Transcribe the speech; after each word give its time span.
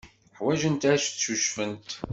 Ḥwajent 0.37 0.89
ad 0.91 0.99
ccucfent. 1.09 1.89